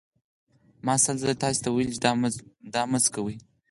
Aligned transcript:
ما 0.85 0.95
سل 1.03 1.15
ځله 1.21 1.35
تاسې 1.43 1.59
ته 1.63 1.69
ویلي 1.71 1.91
چې 1.95 2.01
دا 2.73 2.81
مه 2.91 2.99
څکوئ. 3.03 3.35